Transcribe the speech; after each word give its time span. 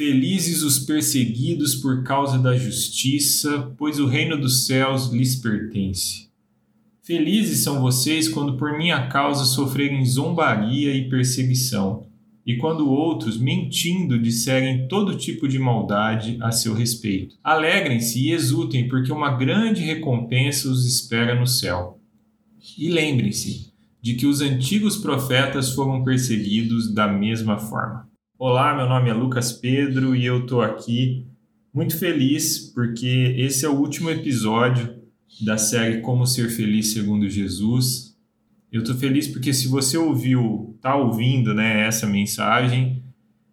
Felizes 0.00 0.62
os 0.62 0.78
perseguidos 0.78 1.74
por 1.74 2.02
causa 2.02 2.38
da 2.38 2.56
justiça, 2.56 3.70
pois 3.76 4.00
o 4.00 4.06
reino 4.06 4.40
dos 4.40 4.64
céus 4.64 5.12
lhes 5.12 5.36
pertence. 5.36 6.30
Felizes 7.02 7.62
são 7.62 7.82
vocês 7.82 8.26
quando 8.26 8.56
por 8.56 8.78
minha 8.78 9.08
causa 9.08 9.44
sofrerem 9.44 10.02
zombaria 10.06 10.94
e 10.94 11.10
perseguição, 11.10 12.06
e 12.46 12.56
quando 12.56 12.88
outros, 12.88 13.38
mentindo, 13.38 14.18
disserem 14.18 14.88
todo 14.88 15.18
tipo 15.18 15.46
de 15.46 15.58
maldade 15.58 16.38
a 16.40 16.50
seu 16.50 16.72
respeito. 16.72 17.36
Alegrem-se 17.44 18.20
e 18.20 18.32
exultem, 18.32 18.88
porque 18.88 19.12
uma 19.12 19.36
grande 19.36 19.82
recompensa 19.82 20.70
os 20.70 20.86
espera 20.86 21.38
no 21.38 21.46
céu. 21.46 22.00
E 22.78 22.88
lembrem-se 22.88 23.70
de 24.00 24.14
que 24.14 24.24
os 24.24 24.40
antigos 24.40 24.96
profetas 24.96 25.74
foram 25.74 26.02
perseguidos 26.02 26.90
da 26.90 27.06
mesma 27.06 27.58
forma. 27.58 28.09
Olá, 28.42 28.74
meu 28.74 28.88
nome 28.88 29.10
é 29.10 29.12
Lucas 29.12 29.52
Pedro 29.52 30.16
e 30.16 30.24
eu 30.24 30.38
estou 30.38 30.62
aqui 30.62 31.26
muito 31.74 31.98
feliz 31.98 32.72
porque 32.74 33.34
esse 33.36 33.66
é 33.66 33.68
o 33.68 33.78
último 33.78 34.08
episódio 34.08 34.96
da 35.42 35.58
série 35.58 36.00
Como 36.00 36.26
Ser 36.26 36.48
Feliz 36.48 36.94
Segundo 36.94 37.28
Jesus. 37.28 38.16
Eu 38.72 38.80
estou 38.80 38.96
feliz 38.96 39.28
porque 39.28 39.52
se 39.52 39.68
você 39.68 39.98
ouviu, 39.98 40.72
está 40.74 40.96
ouvindo 40.96 41.52
né, 41.52 41.86
essa 41.86 42.06
mensagem, 42.06 43.04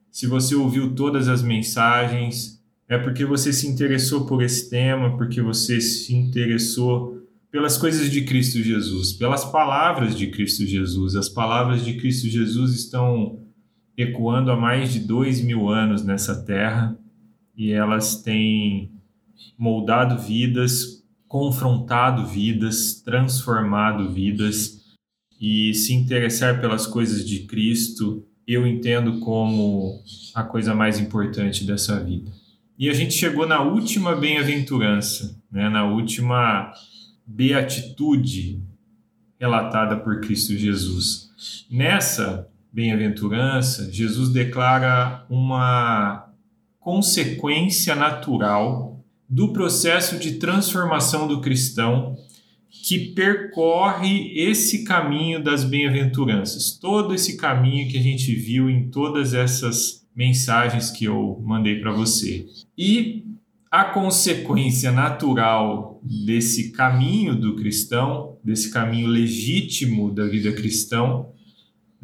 se 0.09 0.25
você 0.25 0.55
ouviu 0.55 0.95
todas 0.95 1.27
as 1.27 1.43
mensagens, 1.43 2.63
é 2.87 2.97
porque 2.97 3.25
você 3.25 3.51
se 3.51 3.67
interessou 3.67 4.25
por 4.25 4.41
esse 4.41 4.69
tema, 4.69 5.17
porque 5.17 5.41
você 5.41 5.81
se 5.81 6.15
interessou 6.15 7.27
pelas 7.51 7.77
coisas 7.77 8.09
de 8.09 8.21
Cristo 8.21 8.63
Jesus, 8.63 9.11
pelas 9.11 9.43
palavras 9.43 10.17
de 10.17 10.27
Cristo 10.27 10.65
Jesus. 10.65 11.13
As 11.17 11.27
palavras 11.27 11.83
de 11.83 11.95
Cristo 11.95 12.29
Jesus 12.29 12.73
estão 12.73 13.45
ecoando 13.97 14.51
há 14.51 14.55
mais 14.55 14.93
de 14.93 14.99
dois 14.99 15.41
mil 15.41 15.67
anos 15.69 16.03
nessa 16.03 16.43
terra 16.43 16.97
e 17.55 17.71
elas 17.71 18.21
têm 18.21 18.91
moldado 19.57 20.19
vidas, 20.19 21.03
confrontado 21.27 22.25
vidas, 22.25 23.01
transformado 23.01 24.11
vidas 24.11 24.85
e 25.41 25.73
se 25.73 25.93
interessar 25.93 26.61
pelas 26.61 26.85
coisas 26.85 27.27
de 27.27 27.39
Cristo 27.45 28.23
eu 28.47 28.65
entendo 28.65 29.19
como 29.19 30.01
a 30.33 30.41
coisa 30.41 30.73
mais 30.73 30.99
importante 30.99 31.65
dessa 31.65 32.01
vida. 32.01 32.31
E 32.79 32.89
a 32.89 32.93
gente 32.93 33.13
chegou 33.13 33.45
na 33.45 33.61
última 33.61 34.15
bem-aventurança, 34.15 35.37
né, 35.51 35.67
na 35.67 35.85
última 35.85 36.71
beatitude 37.25 38.63
relatada 39.37 39.97
por 39.97 40.21
Cristo 40.21 40.55
Jesus. 40.55 41.65
Nessa 41.69 42.47
bem-aventurança, 42.77 43.91
Jesus 43.91 44.29
declara 44.29 45.25
uma 45.31 46.31
consequência 46.79 47.95
natural 47.95 49.03
do 49.27 49.51
processo 49.51 50.19
de 50.19 50.33
transformação 50.33 51.27
do 51.27 51.41
cristão 51.41 52.15
que 52.69 52.99
percorre 53.15 54.31
esse 54.35 54.83
caminho 54.83 55.43
das 55.43 55.63
bem-aventuranças, 55.63 56.77
todo 56.79 57.15
esse 57.15 57.35
caminho 57.35 57.89
que 57.89 57.97
a 57.97 58.01
gente 58.01 58.35
viu 58.35 58.69
em 58.69 58.91
todas 58.91 59.33
essas 59.33 60.05
mensagens 60.15 60.91
que 60.91 61.05
eu 61.05 61.41
mandei 61.43 61.81
para 61.81 61.91
você. 61.91 62.45
E 62.77 63.25
a 63.71 63.85
consequência 63.85 64.91
natural 64.91 65.99
desse 66.03 66.71
caminho 66.71 67.35
do 67.35 67.55
cristão, 67.55 68.37
desse 68.43 68.69
caminho 68.69 69.07
legítimo 69.07 70.11
da 70.11 70.27
vida 70.27 70.51
cristão, 70.51 71.35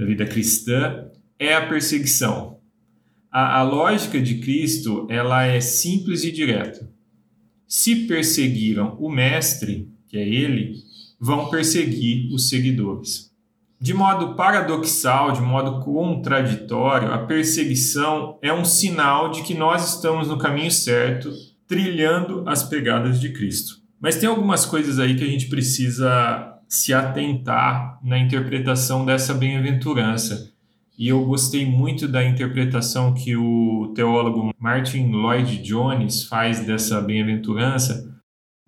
da 0.03 0.05
vida 0.05 0.25
cristã 0.25 1.05
é 1.39 1.55
a 1.55 1.65
perseguição. 1.65 2.59
A, 3.31 3.59
a 3.59 3.63
lógica 3.63 4.21
de 4.21 4.35
Cristo 4.39 5.07
ela 5.09 5.43
é 5.45 5.61
simples 5.61 6.23
e 6.23 6.31
direta. 6.31 6.91
Se 7.65 8.05
perseguiram 8.05 8.97
o 8.99 9.09
mestre, 9.09 9.89
que 10.07 10.17
é 10.17 10.27
ele, 10.27 10.75
vão 11.19 11.49
perseguir 11.49 12.31
os 12.33 12.49
seguidores. 12.49 13.31
De 13.79 13.93
modo 13.93 14.35
paradoxal, 14.35 15.31
de 15.31 15.41
modo 15.41 15.79
contraditório, 15.79 17.11
a 17.11 17.25
perseguição 17.25 18.37
é 18.41 18.53
um 18.53 18.63
sinal 18.63 19.31
de 19.31 19.41
que 19.41 19.53
nós 19.53 19.95
estamos 19.95 20.27
no 20.27 20.37
caminho 20.37 20.71
certo, 20.71 21.31
trilhando 21.67 22.43
as 22.47 22.63
pegadas 22.63 23.19
de 23.19 23.33
Cristo. 23.33 23.81
Mas 23.99 24.17
tem 24.17 24.29
algumas 24.29 24.65
coisas 24.65 24.99
aí 24.99 25.15
que 25.15 25.23
a 25.23 25.27
gente 25.27 25.47
precisa 25.47 26.52
se 26.73 26.91
atentar 26.91 27.99
na 28.03 28.17
interpretação 28.17 29.05
dessa 29.05 29.31
bem-aventurança. 29.31 30.51
E 30.97 31.07
eu 31.07 31.23
gostei 31.23 31.67
muito 31.67 32.07
da 32.07 32.25
interpretação 32.25 33.13
que 33.13 33.35
o 33.35 33.93
teólogo 33.95 34.51
Martin 34.57 35.11
Lloyd 35.11 35.61
Jones 35.61 36.23
faz 36.23 36.65
dessa 36.65 36.99
bem-aventurança, 36.99 38.19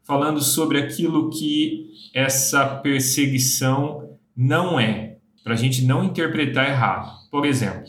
falando 0.03 0.39
sobre 0.39 0.77
aquilo 0.77 1.31
que 1.31 1.87
essa 2.13 2.67
perseguição 2.67 4.07
não 4.37 4.79
é, 4.79 5.17
para 5.43 5.53
a 5.53 5.57
gente 5.57 5.83
não 5.83 6.03
interpretar 6.03 6.69
errado. 6.69 7.11
Por 7.31 7.43
exemplo, 7.43 7.85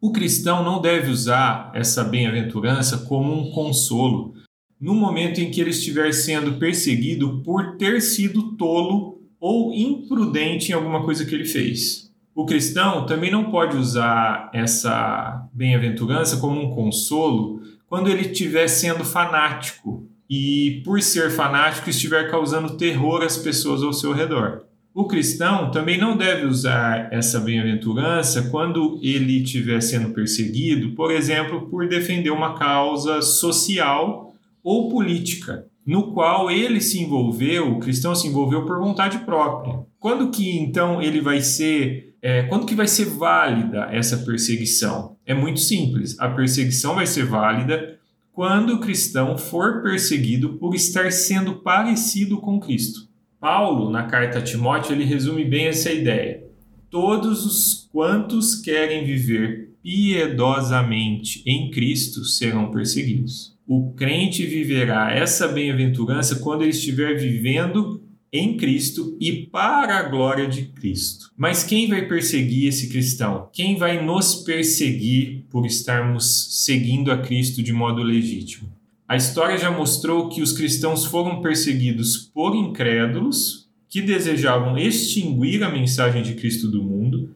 o 0.00 0.10
cristão 0.10 0.64
não 0.64 0.80
deve 0.80 1.12
usar 1.12 1.70
essa 1.76 2.02
bem-aventurança 2.02 3.06
como 3.06 3.32
um 3.32 3.52
consolo 3.52 4.34
no 4.80 4.96
momento 4.96 5.40
em 5.40 5.48
que 5.48 5.60
ele 5.60 5.70
estiver 5.70 6.12
sendo 6.12 6.54
perseguido 6.54 7.40
por 7.44 7.76
ter 7.76 8.00
sido 8.00 8.56
tolo 8.56 9.19
ou 9.40 9.72
imprudente 9.72 10.70
em 10.70 10.74
alguma 10.74 11.02
coisa 11.02 11.24
que 11.24 11.34
ele 11.34 11.46
fez. 11.46 12.10
O 12.34 12.44
cristão 12.44 13.06
também 13.06 13.30
não 13.30 13.50
pode 13.50 13.76
usar 13.76 14.50
essa 14.52 15.48
bem-aventurança 15.52 16.36
como 16.36 16.60
um 16.60 16.74
consolo 16.74 17.60
quando 17.88 18.08
ele 18.08 18.22
estiver 18.22 18.68
sendo 18.68 19.04
fanático 19.04 20.06
e, 20.28 20.80
por 20.84 21.02
ser 21.02 21.30
fanático, 21.30 21.90
estiver 21.90 22.30
causando 22.30 22.76
terror 22.76 23.22
às 23.22 23.36
pessoas 23.36 23.82
ao 23.82 23.92
seu 23.92 24.12
redor. 24.12 24.62
O 24.94 25.06
cristão 25.06 25.70
também 25.70 25.98
não 25.98 26.16
deve 26.16 26.46
usar 26.46 27.08
essa 27.12 27.40
bem-aventurança 27.40 28.48
quando 28.50 28.98
ele 29.02 29.42
estiver 29.42 29.80
sendo 29.80 30.10
perseguido, 30.10 30.94
por 30.94 31.10
exemplo, 31.10 31.68
por 31.68 31.88
defender 31.88 32.30
uma 32.30 32.58
causa 32.58 33.22
social 33.22 34.34
ou 34.62 34.88
política 34.88 35.66
no 35.90 36.12
qual 36.12 36.48
ele 36.48 36.80
se 36.80 37.02
envolveu, 37.02 37.72
o 37.72 37.80
cristão 37.80 38.14
se 38.14 38.28
envolveu 38.28 38.64
por 38.64 38.78
vontade 38.78 39.18
própria. 39.24 39.84
Quando 39.98 40.30
que 40.30 40.56
então 40.56 41.02
ele 41.02 41.20
vai 41.20 41.40
ser, 41.40 42.14
é, 42.22 42.44
quando 42.44 42.64
que 42.64 42.76
vai 42.76 42.86
ser 42.86 43.06
válida 43.06 43.88
essa 43.90 44.18
perseguição? 44.18 45.16
É 45.26 45.34
muito 45.34 45.58
simples. 45.58 46.16
A 46.20 46.28
perseguição 46.28 46.94
vai 46.94 47.08
ser 47.08 47.24
válida 47.26 47.98
quando 48.32 48.74
o 48.74 48.78
cristão 48.78 49.36
for 49.36 49.82
perseguido 49.82 50.50
por 50.60 50.76
estar 50.76 51.10
sendo 51.10 51.56
parecido 51.56 52.38
com 52.38 52.60
Cristo. 52.60 53.08
Paulo, 53.40 53.90
na 53.90 54.04
carta 54.04 54.38
a 54.38 54.42
Timóteo, 54.42 54.92
ele 54.92 55.02
resume 55.02 55.44
bem 55.44 55.66
essa 55.66 55.90
ideia. 55.90 56.44
Todos 56.88 57.44
os 57.44 57.88
quantos 57.90 58.54
querem 58.54 59.04
viver 59.04 59.72
piedosamente 59.82 61.42
em 61.44 61.68
Cristo 61.72 62.24
serão 62.24 62.70
perseguidos 62.70 63.58
o 63.72 63.92
crente 63.92 64.44
viverá 64.44 65.12
essa 65.12 65.46
bem-aventurança 65.46 66.40
quando 66.40 66.62
ele 66.62 66.72
estiver 66.72 67.16
vivendo 67.16 68.02
em 68.32 68.56
Cristo 68.56 69.16
e 69.20 69.46
para 69.46 69.96
a 69.96 70.02
glória 70.08 70.48
de 70.48 70.64
Cristo. 70.64 71.30
Mas 71.36 71.62
quem 71.62 71.88
vai 71.88 72.08
perseguir 72.08 72.66
esse 72.66 72.88
cristão? 72.88 73.48
Quem 73.52 73.76
vai 73.76 74.04
nos 74.04 74.34
perseguir 74.34 75.44
por 75.48 75.64
estarmos 75.64 76.64
seguindo 76.64 77.12
a 77.12 77.18
Cristo 77.18 77.62
de 77.62 77.72
modo 77.72 78.02
legítimo? 78.02 78.68
A 79.06 79.14
história 79.14 79.56
já 79.56 79.70
mostrou 79.70 80.28
que 80.28 80.42
os 80.42 80.52
cristãos 80.52 81.04
foram 81.04 81.40
perseguidos 81.40 82.16
por 82.34 82.56
incrédulos 82.56 83.68
que 83.88 84.02
desejavam 84.02 84.76
extinguir 84.76 85.62
a 85.62 85.70
mensagem 85.70 86.24
de 86.24 86.34
Cristo 86.34 86.66
do 86.66 86.82
mundo, 86.82 87.30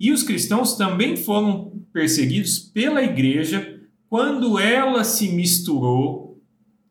e 0.00 0.12
os 0.12 0.22
cristãos 0.22 0.78
também 0.78 1.14
foram 1.14 1.72
perseguidos 1.92 2.58
pela 2.58 3.02
igreja 3.02 3.73
quando 4.14 4.60
ela 4.60 5.02
se 5.02 5.26
misturou, 5.30 6.40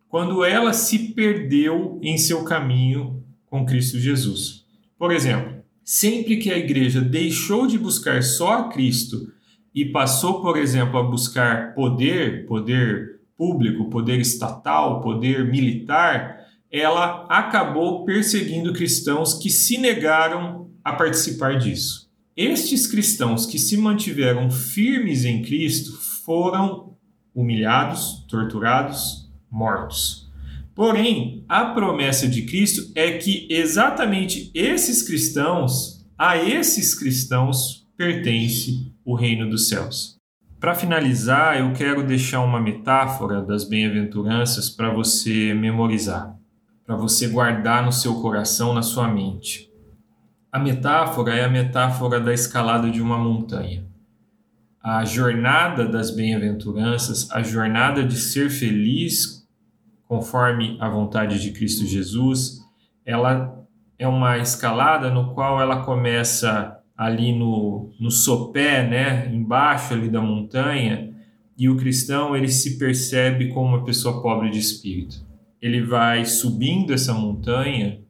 quando 0.09 0.43
ela 0.43 0.73
se 0.73 1.13
perdeu 1.13 1.97
em 2.03 2.17
seu 2.17 2.43
caminho 2.43 3.23
com 3.45 3.65
Cristo 3.65 3.97
Jesus. 3.97 4.65
Por 4.99 5.09
exemplo, 5.09 5.63
sempre 5.85 6.35
que 6.35 6.51
a 6.51 6.57
igreja 6.57 6.99
deixou 6.99 7.65
de 7.65 7.77
buscar 7.77 8.21
só 8.21 8.51
a 8.55 8.63
Cristo 8.67 9.31
e 9.73 9.85
passou, 9.85 10.41
por 10.41 10.57
exemplo, 10.57 10.99
a 10.99 11.03
buscar 11.03 11.73
poder, 11.73 12.45
poder 12.45 13.21
público, 13.37 13.89
poder 13.89 14.19
estatal, 14.19 14.99
poder 14.99 15.49
militar, 15.49 16.45
ela 16.69 17.25
acabou 17.29 18.03
perseguindo 18.03 18.73
cristãos 18.73 19.35
que 19.35 19.49
se 19.49 19.77
negaram 19.77 20.69
a 20.83 20.91
participar 20.91 21.57
disso. 21.57 22.11
Estes 22.35 22.85
cristãos 22.85 23.45
que 23.45 23.57
se 23.57 23.77
mantiveram 23.77 24.51
firmes 24.51 25.23
em 25.23 25.41
Cristo 25.41 25.93
foram 26.25 26.91
humilhados, 27.33 28.25
torturados, 28.30 29.31
mortos. 29.50 30.31
Porém, 30.75 31.45
a 31.47 31.65
promessa 31.65 32.27
de 32.27 32.44
Cristo 32.44 32.91
é 32.95 33.18
que 33.18 33.47
exatamente 33.50 34.51
esses 34.53 35.03
cristãos, 35.03 36.03
a 36.18 36.38
esses 36.38 36.95
cristãos 36.95 37.88
pertence 37.95 38.91
o 39.06 39.15
reino 39.15 39.50
dos 39.50 39.69
céus. 39.69 40.18
Para 40.59 40.74
finalizar, 40.74 41.59
eu 41.59 41.74
quero 41.74 42.03
deixar 42.03 42.39
uma 42.39 42.59
metáfora 42.59 43.41
das 43.41 43.65
bem-aventuranças 43.65 44.69
para 44.69 44.89
você 44.89 45.53
memorizar, 45.53 46.36
para 46.86 46.95
você 46.95 47.27
guardar 47.27 47.86
no 47.86 47.91
seu 47.91 48.21
coração, 48.21 48.74
na 48.74 48.81
sua 48.81 49.07
mente. 49.07 49.69
A 50.51 50.57
metáfora 50.57 51.36
é 51.36 51.44
a 51.44 51.50
metáfora 51.50 52.19
da 52.19 52.33
escalada 52.33 52.89
de 52.89 53.01
uma 53.01 53.18
montanha. 53.18 53.86
A 54.83 55.06
jornada 55.06 55.88
das 55.88 56.12
bem-aventuranças, 56.12 57.31
a 57.31 57.41
jornada 57.41 58.03
de 58.03 58.18
ser 58.18 58.50
feliz 58.50 59.47
conforme 60.06 60.77
a 60.81 60.89
vontade 60.89 61.41
de 61.41 61.51
Cristo 61.51 61.85
Jesus, 61.85 62.59
ela 63.06 63.65
é 63.97 64.06
uma 64.06 64.38
escalada 64.38 65.09
no 65.09 65.33
qual 65.33 65.62
ela 65.62 65.85
começa 65.85 66.77
ali 66.97 67.31
no, 67.33 67.94
no 67.97 68.12
sopé, 68.12 68.85
né, 68.85 69.33
embaixo 69.33 69.94
ali 69.94 70.09
da 70.09 70.21
montanha, 70.21 71.15
e 71.57 71.69
o 71.69 71.77
cristão 71.77 72.36
ele 72.36 72.50
se 72.50 72.77
percebe 72.77 73.53
como 73.53 73.69
uma 73.69 73.86
pessoa 73.86 74.21
pobre 74.21 74.50
de 74.50 74.59
espírito. 74.59 75.25
Ele 75.62 75.81
vai 75.81 76.25
subindo 76.25 76.94
essa 76.94 77.13
montanha 77.13 78.01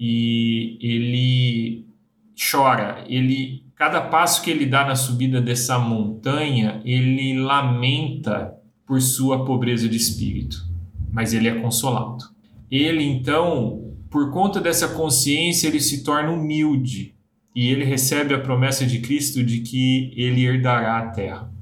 e 0.00 0.78
ele 0.80 1.86
chora, 2.34 3.04
ele 3.08 3.67
cada 3.78 4.00
passo 4.00 4.42
que 4.42 4.50
ele 4.50 4.66
dá 4.66 4.84
na 4.84 4.96
subida 4.96 5.40
dessa 5.40 5.78
montanha, 5.78 6.82
ele 6.84 7.38
lamenta 7.38 8.52
por 8.84 9.00
sua 9.00 9.44
pobreza 9.44 9.88
de 9.88 9.96
espírito, 9.96 10.66
mas 11.12 11.32
ele 11.32 11.46
é 11.46 11.54
consolado. 11.54 12.24
Ele 12.68 13.04
então, 13.04 13.94
por 14.10 14.32
conta 14.32 14.60
dessa 14.60 14.88
consciência, 14.88 15.68
ele 15.68 15.78
se 15.78 16.02
torna 16.02 16.32
humilde 16.32 17.14
e 17.54 17.68
ele 17.68 17.84
recebe 17.84 18.34
a 18.34 18.40
promessa 18.40 18.84
de 18.84 18.98
Cristo 18.98 19.44
de 19.44 19.60
que 19.60 20.12
ele 20.16 20.44
herdará 20.44 20.98
a 20.98 21.10
terra. 21.10 21.52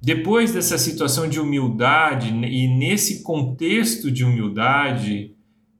Depois 0.00 0.52
dessa 0.52 0.76
situação 0.76 1.28
de 1.28 1.38
humildade, 1.38 2.28
e 2.28 2.66
nesse 2.66 3.22
contexto 3.22 4.10
de 4.10 4.24
humildade, 4.24 5.32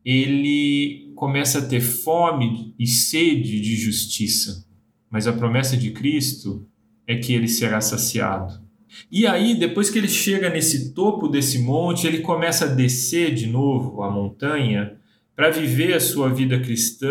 ele 0.04 1.12
começa 1.16 1.58
a 1.58 1.66
ter 1.66 1.80
fome 1.80 2.72
e 2.78 2.86
sede 2.86 3.60
de 3.60 3.74
justiça. 3.74 4.64
Mas 5.12 5.26
a 5.26 5.32
promessa 5.34 5.76
de 5.76 5.90
Cristo 5.90 6.66
é 7.06 7.16
que 7.16 7.34
ele 7.34 7.46
será 7.46 7.82
saciado. 7.82 8.62
E 9.10 9.26
aí, 9.26 9.54
depois 9.54 9.90
que 9.90 9.98
ele 9.98 10.08
chega 10.08 10.48
nesse 10.48 10.94
topo 10.94 11.28
desse 11.28 11.58
monte, 11.58 12.06
ele 12.06 12.20
começa 12.20 12.64
a 12.64 12.68
descer 12.68 13.34
de 13.34 13.46
novo 13.46 14.02
a 14.02 14.10
montanha 14.10 14.96
para 15.36 15.50
viver 15.50 15.94
a 15.94 16.00
sua 16.00 16.28
vida 16.28 16.58
cristã 16.60 17.10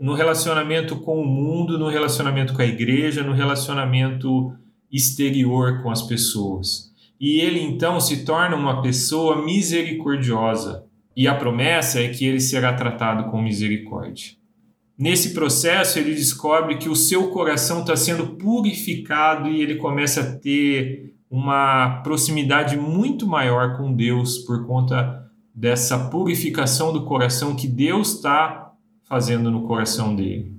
no 0.00 0.14
relacionamento 0.14 0.96
com 0.96 1.20
o 1.20 1.26
mundo, 1.26 1.78
no 1.78 1.88
relacionamento 1.88 2.52
com 2.54 2.62
a 2.62 2.66
igreja, 2.66 3.22
no 3.22 3.32
relacionamento 3.32 4.52
exterior 4.90 5.82
com 5.82 5.90
as 5.90 6.02
pessoas. 6.02 6.92
E 7.18 7.40
ele 7.40 7.60
então 7.60 8.00
se 8.00 8.24
torna 8.24 8.56
uma 8.56 8.80
pessoa 8.80 9.44
misericordiosa. 9.44 10.84
E 11.16 11.28
a 11.28 11.34
promessa 11.34 12.00
é 12.00 12.08
que 12.08 12.24
ele 12.24 12.40
será 12.40 12.72
tratado 12.72 13.30
com 13.30 13.42
misericórdia. 13.42 14.39
Nesse 15.00 15.32
processo, 15.32 15.98
ele 15.98 16.14
descobre 16.14 16.76
que 16.76 16.86
o 16.86 16.94
seu 16.94 17.28
coração 17.30 17.80
está 17.80 17.96
sendo 17.96 18.36
purificado 18.36 19.48
e 19.48 19.62
ele 19.62 19.76
começa 19.76 20.20
a 20.20 20.36
ter 20.36 21.14
uma 21.30 22.02
proximidade 22.02 22.76
muito 22.76 23.26
maior 23.26 23.78
com 23.78 23.94
Deus 23.94 24.36
por 24.36 24.66
conta 24.66 25.26
dessa 25.54 26.10
purificação 26.10 26.92
do 26.92 27.06
coração 27.06 27.56
que 27.56 27.66
Deus 27.66 28.16
está 28.16 28.74
fazendo 29.04 29.50
no 29.50 29.66
coração 29.66 30.14
dele. 30.14 30.54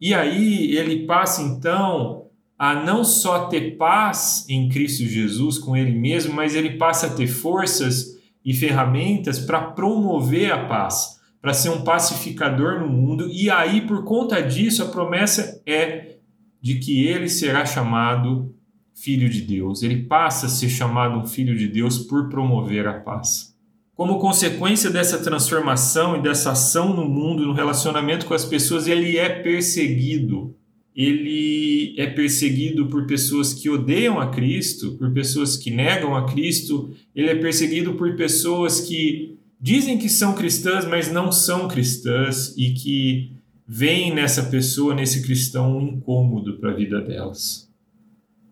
E 0.00 0.14
aí 0.14 0.76
ele 0.76 1.04
passa 1.04 1.42
então 1.42 2.26
a 2.56 2.72
não 2.84 3.02
só 3.02 3.48
ter 3.48 3.76
paz 3.76 4.46
em 4.48 4.68
Cristo 4.68 5.02
Jesus 5.02 5.58
com 5.58 5.76
ele 5.76 5.98
mesmo, 5.98 6.32
mas 6.32 6.54
ele 6.54 6.78
passa 6.78 7.08
a 7.08 7.14
ter 7.14 7.26
forças 7.26 8.16
e 8.44 8.54
ferramentas 8.54 9.40
para 9.40 9.60
promover 9.60 10.52
a 10.52 10.66
paz, 10.66 11.19
para 11.40 11.54
ser 11.54 11.70
um 11.70 11.82
pacificador 11.82 12.80
no 12.80 12.88
mundo. 12.88 13.28
E 13.30 13.50
aí, 13.50 13.80
por 13.80 14.04
conta 14.04 14.40
disso, 14.42 14.82
a 14.82 14.88
promessa 14.88 15.60
é 15.66 16.16
de 16.60 16.74
que 16.78 17.06
ele 17.06 17.28
será 17.28 17.64
chamado 17.64 18.54
filho 18.94 19.28
de 19.28 19.40
Deus. 19.40 19.82
Ele 19.82 20.02
passa 20.02 20.46
a 20.46 20.48
ser 20.48 20.68
chamado 20.68 21.18
um 21.18 21.26
filho 21.26 21.56
de 21.56 21.66
Deus 21.66 21.98
por 21.98 22.28
promover 22.28 22.86
a 22.86 23.00
paz. 23.00 23.50
Como 23.94 24.18
consequência 24.18 24.90
dessa 24.90 25.18
transformação 25.18 26.16
e 26.16 26.22
dessa 26.22 26.52
ação 26.52 26.94
no 26.94 27.06
mundo, 27.06 27.46
no 27.46 27.52
relacionamento 27.52 28.26
com 28.26 28.34
as 28.34 28.44
pessoas, 28.44 28.86
ele 28.86 29.16
é 29.16 29.28
perseguido. 29.28 30.54
Ele 30.94 31.94
é 31.98 32.06
perseguido 32.06 32.86
por 32.88 33.06
pessoas 33.06 33.54
que 33.54 33.70
odeiam 33.70 34.18
a 34.18 34.28
Cristo, 34.28 34.96
por 34.98 35.12
pessoas 35.12 35.56
que 35.56 35.70
negam 35.70 36.16
a 36.16 36.26
Cristo, 36.26 36.90
ele 37.14 37.30
é 37.30 37.34
perseguido 37.34 37.94
por 37.94 38.16
pessoas 38.16 38.80
que 38.80 39.38
dizem 39.60 39.98
que 39.98 40.08
são 40.08 40.34
cristãs, 40.34 40.86
mas 40.86 41.12
não 41.12 41.30
são 41.30 41.68
cristãs 41.68 42.54
e 42.56 42.72
que 42.72 43.32
veem 43.66 44.12
nessa 44.12 44.44
pessoa, 44.44 44.94
nesse 44.94 45.22
cristão, 45.22 45.76
um 45.76 45.82
incômodo 45.82 46.58
para 46.58 46.70
a 46.70 46.74
vida 46.74 47.00
delas. 47.00 47.70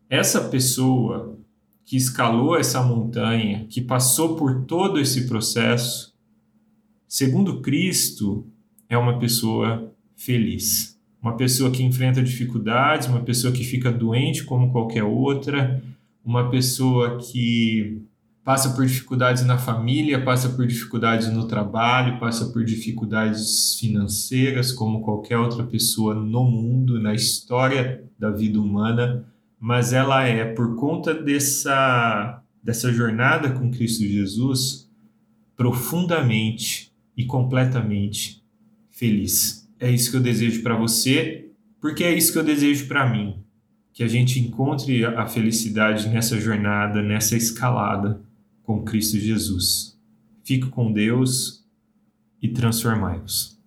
Essa 0.08 0.49
pessoa 0.49 1.37
que 1.84 1.96
escalou 1.96 2.56
essa 2.56 2.82
montanha, 2.82 3.66
que 3.69 3.81
passou 3.81 4.37
por 4.37 4.64
todo 4.64 5.00
esse 5.00 5.26
processo, 5.26 6.14
segundo 7.06 7.61
Cristo, 7.61 8.46
é 8.88 8.96
uma 8.96 9.19
pessoa 9.19 9.90
feliz. 10.14 10.99
Uma 11.20 11.37
pessoa 11.37 11.70
que 11.70 11.82
enfrenta 11.82 12.22
dificuldades, 12.22 13.08
uma 13.08 13.22
pessoa 13.22 13.52
que 13.52 13.64
fica 13.64 13.90
doente 13.90 14.44
como 14.44 14.70
qualquer 14.70 15.02
outra, 15.02 15.82
uma 16.25 16.49
pessoa 16.49 17.19
que 17.19 18.02
passa 18.48 18.70
por 18.70 18.86
dificuldades 18.86 19.44
na 19.44 19.58
família, 19.58 20.24
passa 20.24 20.48
por 20.48 20.66
dificuldades 20.66 21.28
no 21.30 21.46
trabalho, 21.46 22.18
passa 22.18 22.46
por 22.46 22.64
dificuldades 22.64 23.74
financeiras, 23.78 24.72
como 24.72 25.02
qualquer 25.02 25.36
outra 25.36 25.64
pessoa 25.64 26.14
no 26.14 26.44
mundo, 26.44 26.98
na 26.98 27.12
história 27.12 28.02
da 28.18 28.30
vida 28.30 28.58
humana 28.58 29.26
mas 29.60 29.92
ela 29.92 30.24
é, 30.24 30.46
por 30.46 30.76
conta 30.76 31.12
dessa, 31.12 32.42
dessa 32.62 32.90
jornada 32.90 33.50
com 33.50 33.70
Cristo 33.70 34.02
Jesus, 34.04 34.88
profundamente 35.54 36.90
e 37.14 37.26
completamente 37.26 38.42
feliz. 38.90 39.68
É 39.78 39.90
isso 39.90 40.10
que 40.10 40.16
eu 40.16 40.22
desejo 40.22 40.62
para 40.62 40.74
você, 40.74 41.50
porque 41.80 42.02
é 42.02 42.14
isso 42.14 42.32
que 42.32 42.38
eu 42.38 42.44
desejo 42.44 42.86
para 42.86 43.10
mim. 43.10 43.42
Que 43.92 44.04
a 44.04 44.08
gente 44.08 44.38
encontre 44.38 45.04
a 45.04 45.26
felicidade 45.26 46.08
nessa 46.08 46.40
jornada, 46.40 47.02
nessa 47.02 47.36
escalada 47.36 48.26
com 48.68 48.84
Cristo 48.84 49.16
Jesus. 49.18 49.98
Fique 50.44 50.68
com 50.68 50.92
Deus 50.92 51.64
e 52.42 52.50
transformai-vos. 52.50 53.57